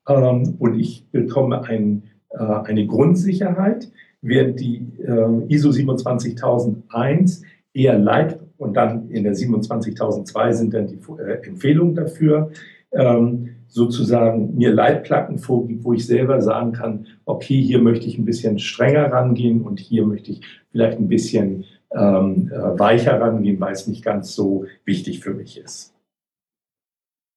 Ähm, 0.09 0.57
und 0.59 0.79
ich 0.79 1.07
bekomme 1.11 1.63
ein, 1.65 2.05
äh, 2.31 2.39
eine 2.39 2.87
Grundsicherheit, 2.87 3.91
während 4.23 4.61
die 4.61 4.93
äh, 5.03 5.55
ISO 5.55 5.73
27001 5.73 7.43
eher 7.75 7.99
Leit 7.99 8.39
und 8.57 8.77
dann 8.77 9.11
in 9.11 9.25
der 9.25 9.35
27002 9.35 10.53
sind 10.53 10.75
dann 10.75 10.87
die 10.87 10.99
äh, 11.19 11.47
Empfehlungen 11.47 11.95
dafür, 11.95 12.51
ähm, 12.93 13.51
sozusagen 13.69 14.57
mir 14.57 14.73
Leitplatten 14.73 15.39
vorgibt, 15.39 15.85
wo 15.85 15.93
ich 15.93 16.07
selber 16.07 16.41
sagen 16.41 16.73
kann, 16.73 17.07
okay, 17.25 17.61
hier 17.63 17.81
möchte 17.81 18.07
ich 18.07 18.19
ein 18.19 18.25
bisschen 18.25 18.59
strenger 18.59 19.13
rangehen 19.13 19.63
und 19.63 19.79
hier 19.79 20.05
möchte 20.05 20.33
ich 20.33 20.41
vielleicht 20.73 20.99
ein 20.99 21.09
bisschen 21.09 21.65
ähm, 21.95 22.51
äh, 22.53 22.79
weicher 22.79 23.21
rangehen, 23.21 23.61
weil 23.61 23.73
es 23.73 23.87
nicht 23.87 24.05
ganz 24.05 24.35
so 24.35 24.65
wichtig 24.85 25.21
für 25.21 25.35
mich 25.35 25.59
ist. 25.59 25.95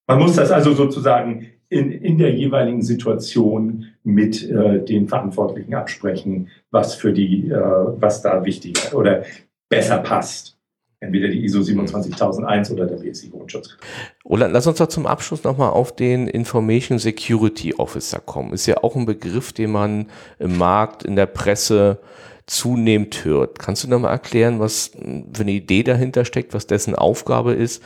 Man 0.07 0.19
muss 0.19 0.35
das 0.35 0.51
also 0.51 0.73
sozusagen 0.73 1.47
in, 1.69 1.91
in 1.91 2.17
der 2.17 2.33
jeweiligen 2.33 2.81
Situation 2.81 3.85
mit 4.03 4.49
äh, 4.49 4.83
den 4.83 5.07
Verantwortlichen 5.07 5.73
absprechen, 5.73 6.49
was 6.69 6.95
für 6.95 7.13
die, 7.13 7.49
äh, 7.49 7.55
was 7.55 8.21
da 8.21 8.43
wichtiger 8.43 8.97
oder 8.97 9.23
besser 9.69 9.99
passt. 9.99 10.57
Entweder 11.03 11.29
die 11.29 11.43
ISO 11.43 11.63
27001 11.63 12.71
oder 12.71 12.85
der 12.85 12.97
BSI 12.97 13.29
Grundschutz. 13.29 13.75
Roland, 14.23 14.53
lass 14.53 14.67
uns 14.67 14.77
doch 14.77 14.87
zum 14.87 15.07
Abschluss 15.07 15.43
nochmal 15.43 15.71
auf 15.71 15.95
den 15.95 16.27
Information 16.27 16.99
Security 16.99 17.73
Officer 17.73 18.19
kommen. 18.19 18.53
Ist 18.53 18.67
ja 18.67 18.83
auch 18.83 18.95
ein 18.95 19.07
Begriff, 19.07 19.51
den 19.51 19.71
man 19.71 20.05
im 20.37 20.59
Markt, 20.59 21.03
in 21.03 21.15
der 21.15 21.25
Presse 21.25 21.97
zunehmend 22.45 23.25
hört. 23.25 23.57
Kannst 23.57 23.83
du 23.83 23.87
nochmal 23.87 24.11
erklären, 24.11 24.59
was 24.59 24.91
für 25.33 25.41
eine 25.41 25.51
Idee 25.51 25.81
dahinter 25.81 26.23
steckt, 26.23 26.53
was 26.53 26.67
dessen 26.67 26.93
Aufgabe 26.93 27.53
ist, 27.53 27.81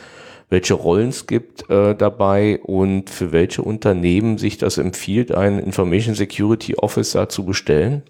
welche 0.50 0.74
Rollen 0.74 1.08
es 1.08 1.26
gibt 1.26 1.70
äh, 1.70 1.94
dabei 1.94 2.60
und 2.62 3.08
für 3.08 3.32
welche 3.32 3.62
Unternehmen 3.62 4.36
sich 4.36 4.58
das 4.58 4.76
empfiehlt, 4.76 5.32
einen 5.32 5.58
Information 5.58 6.14
Security 6.14 6.74
Officer 6.76 7.30
zu 7.30 7.46
bestellen? 7.46 8.02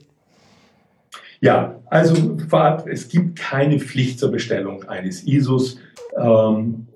Ja, 1.40 1.80
also 1.86 2.36
es 2.86 3.08
gibt 3.08 3.38
keine 3.38 3.78
Pflicht 3.78 4.18
zur 4.18 4.30
Bestellung 4.30 4.84
eines 4.84 5.26
ISOs. 5.26 5.78
Ähm, 6.18 6.86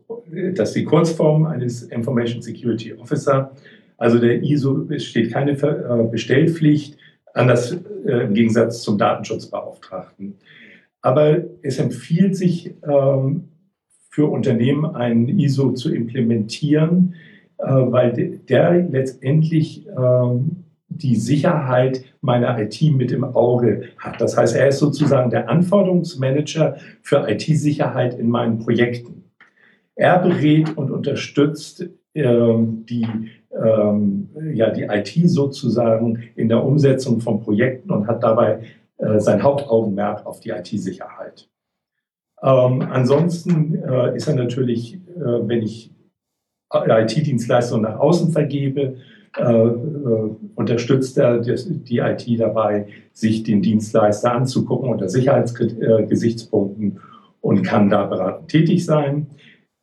das 0.54 0.70
ist 0.70 0.76
die 0.76 0.84
Kurzform 0.84 1.46
eines 1.46 1.82
Information 1.82 2.42
Security 2.42 2.94
Officer. 2.94 3.52
Also 3.98 4.18
der 4.18 4.42
ISO 4.42 4.86
steht 4.98 5.32
keine 5.32 5.52
äh, 5.52 6.08
Bestellpflicht, 6.10 6.96
anders 7.34 7.72
äh, 8.06 8.24
im 8.24 8.34
Gegensatz 8.34 8.82
zum 8.82 8.98
Datenschutzbeauftragten. 8.98 10.36
Aber 11.02 11.38
es 11.62 11.78
empfiehlt 11.78 12.36
sich 12.36 12.74
ähm, 12.82 13.48
für 14.08 14.26
Unternehmen 14.26 14.84
einen 14.84 15.28
ISO 15.38 15.72
zu 15.72 15.94
implementieren, 15.94 17.14
äh, 17.58 17.64
weil 17.66 18.40
der 18.48 18.88
letztendlich 18.88 19.86
ähm, 19.86 20.64
die 20.90 21.16
Sicherheit 21.16 22.04
meiner 22.20 22.58
IT 22.60 22.82
mit 22.82 23.12
im 23.12 23.24
Auge 23.24 23.84
hat. 23.98 24.20
Das 24.20 24.36
heißt, 24.36 24.54
er 24.56 24.68
ist 24.68 24.78
sozusagen 24.78 25.30
der 25.30 25.48
Anforderungsmanager 25.48 26.76
für 27.00 27.28
IT-Sicherheit 27.28 28.18
in 28.18 28.28
meinen 28.28 28.58
Projekten. 28.58 29.24
Er 29.94 30.18
berät 30.18 30.76
und 30.76 30.90
unterstützt 30.90 31.88
ähm, 32.14 32.84
die, 32.86 33.06
ähm, 33.52 34.28
ja, 34.52 34.70
die 34.70 34.82
IT 34.82 35.12
sozusagen 35.30 36.24
in 36.34 36.48
der 36.48 36.64
Umsetzung 36.64 37.20
von 37.20 37.40
Projekten 37.40 37.90
und 37.90 38.06
hat 38.06 38.22
dabei 38.22 38.60
äh, 38.98 39.20
sein 39.20 39.42
Hauptaugenmerk 39.42 40.26
auf 40.26 40.40
die 40.40 40.50
IT-Sicherheit. 40.50 41.48
Ähm, 42.42 42.82
ansonsten 42.82 43.76
äh, 43.76 44.16
ist 44.16 44.26
er 44.26 44.34
natürlich, 44.34 44.94
äh, 44.94 44.98
wenn 45.18 45.62
ich 45.62 45.92
IT-Dienstleistungen 46.72 47.82
nach 47.82 47.98
außen 47.98 48.32
vergebe, 48.32 48.96
unterstützt 50.56 51.16
er 51.16 51.38
die 51.38 51.98
IT 51.98 52.26
dabei, 52.40 52.88
sich 53.12 53.44
den 53.44 53.62
Dienstleister 53.62 54.32
anzugucken 54.32 54.90
unter 54.90 55.08
Sicherheitsgesichtspunkten 55.08 56.98
und 57.40 57.62
kann 57.62 57.90
da 57.90 58.06
beratend 58.06 58.48
tätig 58.48 58.84
sein. 58.84 59.28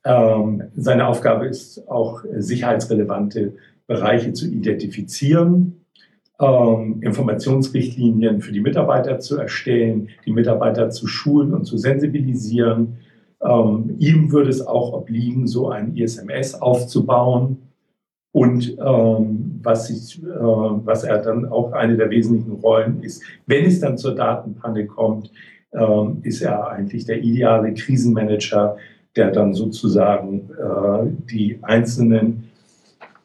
Ähm, 0.04 0.64
seine 0.76 1.08
Aufgabe 1.08 1.48
ist 1.48 1.88
auch, 1.90 2.24
sicherheitsrelevante 2.38 3.54
Bereiche 3.88 4.34
zu 4.34 4.48
identifizieren, 4.48 5.82
ähm, 6.40 7.02
Informationsrichtlinien 7.02 8.42
für 8.42 8.52
die 8.52 8.62
Mitarbeiter 8.62 9.20
zu 9.20 9.38
erstellen, 9.38 10.10
die 10.26 10.32
Mitarbeiter 10.32 10.90
zu 10.90 11.08
schulen 11.08 11.54
und 11.54 11.66
zu 11.66 11.78
sensibilisieren. 11.78 12.98
Ähm, 13.42 13.96
ihm 13.98 14.32
würde 14.32 14.50
es 14.50 14.66
auch 14.66 14.94
obliegen, 14.94 15.48
so 15.48 15.70
ein 15.70 15.96
ISMS 15.96 16.56
aufzubauen, 16.56 17.58
und 18.38 18.78
ähm, 18.80 19.60
was, 19.64 19.90
ich, 19.90 20.22
äh, 20.22 20.28
was 20.30 21.04
er 21.04 21.18
dann 21.24 21.46
auch 21.46 21.72
eine 21.72 21.98
der 21.98 22.12
wesentlichen 22.12 22.52
Rollen 22.62 23.02
ist, 23.02 23.24
wenn 23.48 23.66
es 23.66 23.80
dann 23.80 23.98
zur 23.98 24.14
Datenpanne 24.14 24.86
kommt, 24.86 25.32
ähm, 25.74 26.20
ist 26.22 26.44
er 26.44 26.70
eigentlich 26.70 27.06
der 27.06 27.24
ideale 27.24 27.74
Krisenmanager, 27.74 28.78
der 29.16 29.32
dann 29.32 29.56
sozusagen 29.56 30.52
äh, 30.52 31.08
die 31.32 31.58
einzelnen 31.64 32.44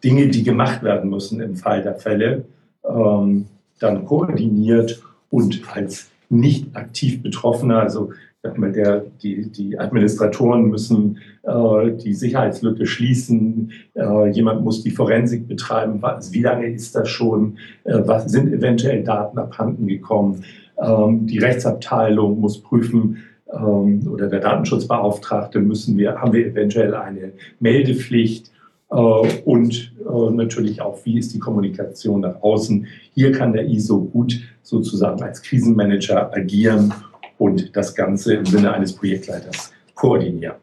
Dinge, 0.02 0.28
die 0.28 0.44
gemacht 0.44 0.82
werden 0.82 1.10
müssen 1.10 1.42
im 1.42 1.56
Fall 1.56 1.82
der 1.82 1.96
Fälle, 1.96 2.46
ähm, 2.82 3.44
dann 3.80 4.06
koordiniert 4.06 5.02
und 5.28 5.60
als 5.74 6.08
nicht 6.30 6.74
aktiv 6.74 7.22
Betroffener, 7.22 7.80
also 7.80 8.12
der, 8.44 9.04
die, 9.22 9.50
die 9.50 9.78
Administratoren 9.78 10.68
müssen 10.68 11.18
äh, 11.44 11.92
die 11.92 12.12
Sicherheitslücke 12.12 12.86
schließen, 12.86 13.72
äh, 13.94 14.30
jemand 14.30 14.64
muss 14.64 14.82
die 14.82 14.90
Forensik 14.90 15.46
betreiben, 15.46 16.02
was, 16.02 16.32
wie 16.32 16.42
lange 16.42 16.66
ist 16.66 16.94
das 16.96 17.08
schon, 17.08 17.58
äh, 17.84 18.00
was 18.04 18.30
sind 18.30 18.52
eventuell 18.52 19.04
Daten 19.04 19.38
abhanden 19.38 19.86
gekommen. 19.86 20.44
Ähm, 20.80 21.26
die 21.26 21.38
Rechtsabteilung 21.38 22.40
muss 22.40 22.60
prüfen, 22.60 23.18
ähm, 23.52 24.08
oder 24.10 24.28
der 24.28 24.40
Datenschutzbeauftragte 24.40 25.60
müssen 25.60 25.96
wir, 25.96 26.20
haben 26.20 26.32
wir 26.32 26.46
eventuell 26.46 26.94
eine 26.94 27.32
Meldepflicht? 27.60 28.50
Äh, 28.90 28.94
und 28.94 29.92
äh, 30.00 30.30
natürlich 30.32 30.80
auch, 30.82 30.98
wie 31.04 31.18
ist 31.18 31.32
die 31.32 31.38
Kommunikation 31.38 32.20
nach 32.20 32.42
außen. 32.42 32.86
Hier 33.14 33.32
kann 33.32 33.52
der 33.52 33.66
ISO 33.68 34.00
gut 34.00 34.40
sozusagen 34.62 35.22
als 35.22 35.42
Krisenmanager 35.42 36.34
agieren 36.34 36.92
und 37.38 37.76
das 37.76 37.94
Ganze 37.94 38.34
im 38.34 38.46
Sinne 38.46 38.72
eines 38.72 38.94
Projektleiters 38.94 39.72
koordinieren. 39.94 40.56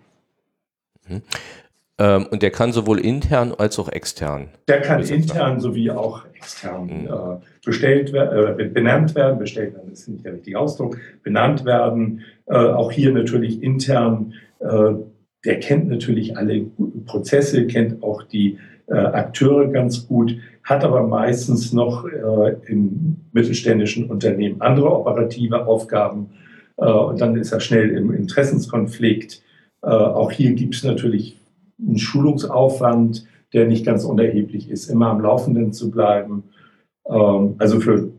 Mhm. 1.08 1.22
Ähm, 1.98 2.28
und 2.32 2.42
der 2.42 2.52
kann 2.52 2.72
sowohl 2.72 3.00
intern 3.00 3.54
als 3.58 3.78
auch 3.78 3.90
extern. 3.92 4.48
Der 4.68 4.82
kann 4.82 5.04
intern 5.04 5.60
sowie 5.60 5.92
auch 5.92 6.26
extern 6.34 6.86
mhm. 6.86 7.08
äh, 7.08 7.46
bestellt 7.66 8.14
äh, 8.14 8.64
benannt 8.66 9.16
werden. 9.16 9.38
Bestellt 9.38 9.76
werden 9.76 9.92
ist 9.92 10.08
nicht 10.08 10.24
der 10.24 10.34
richtige 10.34 10.58
Ausdruck. 10.58 10.98
Benannt 11.24 11.66
werden. 11.66 12.24
Äh, 12.46 12.56
auch 12.56 12.92
hier 12.92 13.12
natürlich 13.12 13.62
intern. 13.62 14.34
Äh, 14.60 14.94
der 15.46 15.60
kennt 15.60 15.90
natürlich 15.90 16.38
alle 16.38 16.66
Prozesse, 17.06 17.68
kennt 17.68 18.02
auch 18.02 18.24
die 18.24 18.58
äh, 18.88 18.94
Akteure 18.94 19.68
ganz 19.68 20.08
gut, 20.08 20.38
hat 20.64 20.84
aber 20.84 21.04
meistens 21.04 21.74
noch 21.74 22.06
äh, 22.06 22.56
im 22.68 23.18
mittelständischen 23.32 24.10
Unternehmen 24.10 24.62
andere 24.62 24.92
operative 24.92 25.66
Aufgaben 25.66 26.32
und 26.88 27.22
dann 27.22 27.36
ist 27.36 27.52
er 27.52 27.60
schnell 27.60 27.90
im 27.92 28.14
Interessenskonflikt. 28.14 29.42
Äh, 29.82 29.88
auch 29.88 30.32
hier 30.32 30.54
gibt 30.54 30.76
es 30.76 30.84
natürlich 30.84 31.40
einen 31.80 31.98
Schulungsaufwand, 31.98 33.26
der 33.54 33.68
nicht 33.68 33.86
ganz 33.86 34.04
unerheblich 34.04 34.70
ist, 34.70 34.90
immer 34.90 35.08
am 35.08 35.22
Laufenden 35.22 35.74
zu 35.74 35.92
bleiben. 35.92 36.44
Ähm, 37.08 37.56
also 37.58 37.80
für 37.80 38.10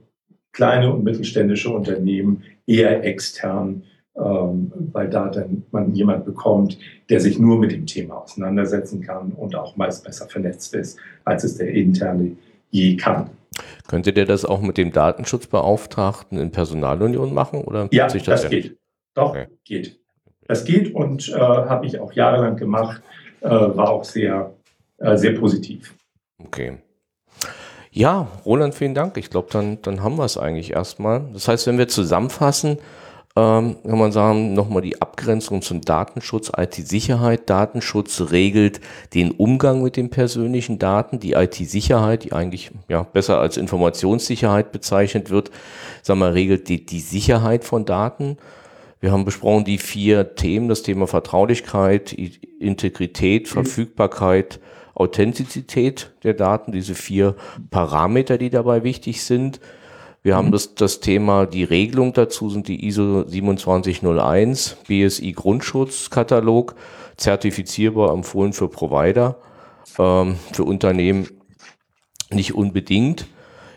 kleine 0.53 0.93
und 0.93 1.05
mittelständische 1.05 1.71
Unternehmen 1.71 2.43
eher 2.67 3.05
extern, 3.05 3.83
ähm, 4.17 4.73
weil 4.93 5.09
da 5.09 5.29
dann 5.29 5.63
man 5.71 5.95
jemand 5.95 6.25
bekommt, 6.25 6.79
der 7.09 7.21
sich 7.21 7.39
nur 7.39 7.59
mit 7.59 7.73
dem 7.73 7.87
Thema 7.87 8.23
auseinandersetzen 8.23 9.01
kann 9.01 9.33
und 9.33 9.55
auch 9.55 9.77
meist 9.77 10.05
besser 10.05 10.29
vernetzt 10.29 10.75
ist, 10.75 10.99
als 11.25 11.45
es 11.45 11.57
der 11.57 11.71
interne 11.71 12.33
je 12.71 12.97
kann. 12.97 13.31
Könnte 13.89 14.13
der 14.13 14.25
das 14.25 14.45
auch 14.45 14.61
mit 14.61 14.79
dem 14.79 14.93
Datenschutzbeauftragten 14.93 16.39
in 16.39 16.51
Personalunion 16.51 17.35
machen? 17.35 17.63
Oder 17.63 17.89
ja, 17.91 18.07
das, 18.07 18.23
das 18.23 18.49
geht. 18.49 18.79
Doch, 19.15 19.31
okay. 19.31 19.47
geht. 19.65 20.01
Das 20.47 20.65
geht 20.65 20.95
und 20.95 21.29
äh, 21.29 21.35
habe 21.35 21.87
ich 21.87 21.99
auch 22.01 22.13
jahrelang 22.13 22.57
gemacht, 22.57 23.03
äh, 23.41 23.49
war 23.49 23.91
auch 23.91 24.05
sehr, 24.05 24.55
äh, 24.99 25.17
sehr 25.17 25.33
positiv. 25.33 25.95
Okay. 26.45 26.79
Ja, 27.93 28.29
Roland, 28.45 28.75
vielen 28.75 28.95
Dank. 28.95 29.17
Ich 29.17 29.31
glaube, 29.31 29.49
dann, 29.51 29.83
dann 29.83 30.03
haben 30.03 30.17
wir 30.17 30.25
es 30.25 30.39
eigentlich 30.39 30.73
erstmal. 30.73 31.23
Das 31.33 31.49
heißt, 31.49 31.67
wenn 31.67 31.79
wir 31.79 31.89
zusammenfassen, 31.89 32.79
ähm, 33.37 33.77
kann 33.87 33.99
man 33.99 34.11
sagen, 34.11 34.55
nochmal 34.55 34.83
die 34.83 35.01
Abgrenzung 35.01 35.63
zum 35.63 35.83
Datenschutz, 35.83 36.51
IT-Sicherheit. 36.57 37.49
Datenschutz 37.49 38.33
regelt 38.33 38.81
den 39.15 39.31
Umgang 39.31 39.83
mit 39.83 39.97
den 39.97 40.11
persönlichen 40.11 40.81
Daten. 40.81 41.21
Die 41.21 41.33
IT-Sicherheit, 41.33 42.25
die 42.25 42.33
eigentlich 42.33 42.73
ja, 42.89 43.05
besser 43.05 43.39
als 43.39 43.57
Informationssicherheit 43.57 44.73
bezeichnet 44.73 45.31
wird, 45.31 45.53
sagen 46.03 46.19
wir, 46.19 46.35
regelt 46.35 46.69
die, 46.69 46.85
die 46.85 47.01
Sicherheit 47.01 47.65
von 47.65 47.85
Daten. 47.85 48.37
Wir 49.01 49.13
haben 49.13 49.25
besprochen 49.25 49.65
die 49.65 49.79
vier 49.79 50.35
Themen, 50.35 50.69
das 50.69 50.83
Thema 50.83 51.07
Vertraulichkeit, 51.07 52.13
Integrität, 52.13 53.49
Verfügbarkeit, 53.49 54.59
Authentizität 54.95 56.11
der 56.25 56.35
Daten, 56.35 56.73
diese 56.73 56.95
vier 56.95 57.37
Parameter, 57.71 58.39
die 58.39 58.51
dabei 58.51 58.83
wichtig 58.83 59.23
sind. 59.23 59.61
Wir 60.23 60.37
haben 60.37 60.49
mhm. 60.49 60.53
das, 60.53 60.75
das 60.75 61.01
Thema, 61.01 61.47
die 61.47 61.65
Regelung 61.65 62.13
dazu 62.13 62.51
sind 62.51 62.69
die 62.69 62.87
ISO 62.87 63.25
2701, 63.25 64.77
BSI 64.87 65.33
Grundschutzkatalog, 65.33 66.75
zertifizierbar 67.17 68.13
empfohlen 68.13 68.53
für 68.53 68.69
Provider, 68.69 69.37
ähm, 69.99 70.37
für 70.53 70.65
Unternehmen 70.65 71.29
nicht 72.31 72.55
unbedingt. 72.55 73.27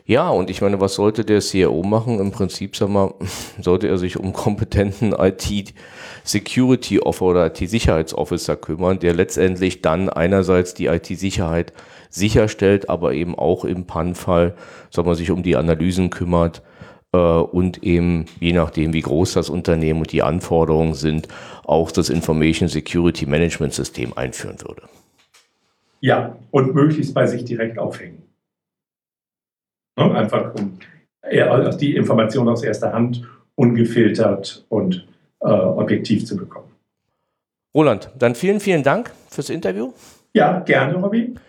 Ja, 0.06 0.30
und 0.30 0.50
ich 0.50 0.62
meine, 0.62 0.82
was 0.82 0.96
sollte 0.96 1.24
der 1.24 1.40
CIO 1.40 1.82
machen? 1.82 2.20
Im 2.20 2.32
Prinzip, 2.32 2.76
sag 2.76 2.90
mal, 2.90 3.14
sollte 3.62 3.88
er 3.88 3.98
sich 3.98 4.18
um 4.18 4.34
kompetenten 4.34 5.14
IT-Security 5.18 7.00
Officer 7.00 7.26
oder 7.26 7.46
IT-Sicherheitsofficer 7.48 8.58
kümmern, 8.58 9.00
der 9.00 9.14
letztendlich 9.14 9.82
dann 9.82 10.10
einerseits 10.10 10.74
die 10.74 10.88
IT-Sicherheit 10.88 11.72
sicherstellt, 12.10 12.90
aber 12.90 13.14
eben 13.14 13.36
auch 13.36 13.64
im 13.64 13.86
PAN-Fall, 13.86 14.56
sag 14.90 15.06
mal, 15.06 15.16
sich 15.16 15.32
um 15.32 15.42
die 15.42 15.56
Analysen 15.56 16.10
kümmert 16.10 16.62
äh, 17.14 17.18
und 17.18 17.82
eben, 17.84 18.26
je 18.42 18.52
nachdem, 18.52 18.94
wie 18.94 19.02
groß 19.02 19.34
das 19.34 19.50
Unternehmen 19.50 20.02
und 20.02 20.12
die 20.12 20.22
Anforderungen 20.22 20.96
sind, 20.96 21.30
auch 21.64 21.92
das 21.92 22.10
Information 22.10 22.68
Security 22.68 23.26
Management 23.26 23.74
System 23.74 24.12
einführen 24.18 24.58
würde. 24.62 24.84
Ja, 26.02 26.36
und 26.52 26.76
möglichst 26.76 27.14
bei 27.14 27.26
sich 27.26 27.46
direkt 27.46 27.80
aufhängen. 27.80 28.23
Ne? 29.98 30.16
Einfach 30.16 30.54
um 30.56 30.80
die 31.80 31.96
Information 31.96 32.50
aus 32.50 32.64
erster 32.64 32.92
Hand 32.92 33.24
ungefiltert 33.56 34.66
und 34.70 35.08
äh, 35.40 35.46
objektiv 35.46 36.26
zu 36.26 36.36
bekommen. 36.36 36.68
Roland, 37.74 38.10
dann 38.18 38.36
vielen, 38.36 38.60
vielen 38.60 38.84
Dank 38.84 39.12
fürs 39.30 39.50
Interview. 39.50 39.94
Ja, 40.34 40.60
gerne, 40.60 40.96
Robin. 40.96 41.40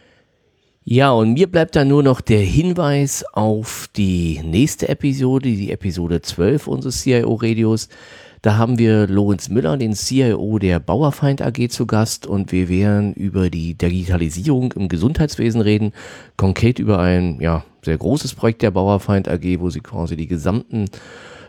Ja, 0.86 1.12
und 1.12 1.32
mir 1.32 1.50
bleibt 1.50 1.76
da 1.76 1.84
nur 1.84 2.02
noch 2.02 2.20
der 2.20 2.40
Hinweis 2.40 3.24
auf 3.32 3.88
die 3.96 4.40
nächste 4.44 4.88
Episode, 4.88 5.48
die 5.48 5.70
Episode 5.70 6.20
12 6.20 6.66
unseres 6.66 7.02
CIO-Radios. 7.02 7.88
Da 8.44 8.58
haben 8.58 8.78
wir 8.78 9.06
Lorenz 9.06 9.48
Müller, 9.48 9.78
den 9.78 9.94
CIO 9.94 10.58
der 10.58 10.78
Bauerfeind 10.78 11.40
AG 11.40 11.70
zu 11.70 11.86
Gast 11.86 12.26
und 12.26 12.52
wir 12.52 12.68
werden 12.68 13.14
über 13.14 13.48
die 13.48 13.72
Digitalisierung 13.72 14.72
im 14.72 14.88
Gesundheitswesen 14.88 15.62
reden, 15.62 15.94
konkret 16.36 16.78
über 16.78 16.98
ein 16.98 17.40
ja, 17.40 17.64
sehr 17.80 17.96
großes 17.96 18.34
Projekt 18.34 18.60
der 18.60 18.70
Bauerfeind 18.70 19.30
AG, 19.30 19.60
wo 19.60 19.70
sie 19.70 19.80
quasi 19.80 20.14
die 20.14 20.26
gesamten 20.26 20.90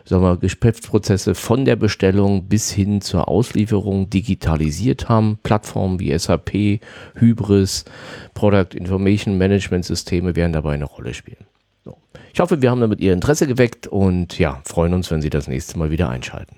sagen 0.06 0.22
wir, 0.22 0.38
Geschäftsprozesse 0.38 1.34
von 1.34 1.66
der 1.66 1.76
Bestellung 1.76 2.44
bis 2.44 2.70
hin 2.70 3.02
zur 3.02 3.28
Auslieferung 3.28 4.08
digitalisiert 4.08 5.10
haben. 5.10 5.38
Plattformen 5.42 6.00
wie 6.00 6.18
SAP, 6.18 6.80
Hybris, 7.16 7.84
Product 8.32 8.74
Information 8.74 9.36
Management 9.36 9.84
Systeme 9.84 10.34
werden 10.34 10.54
dabei 10.54 10.72
eine 10.72 10.86
Rolle 10.86 11.12
spielen. 11.12 11.44
Ich 12.32 12.40
hoffe, 12.40 12.62
wir 12.62 12.70
haben 12.70 12.80
damit 12.80 13.00
Ihr 13.00 13.12
Interesse 13.12 13.46
geweckt 13.46 13.86
und 13.86 14.38
ja, 14.38 14.62
freuen 14.64 14.94
uns, 14.94 15.10
wenn 15.10 15.20
Sie 15.20 15.28
das 15.28 15.46
nächste 15.46 15.78
Mal 15.78 15.90
wieder 15.90 16.08
einschalten. 16.08 16.56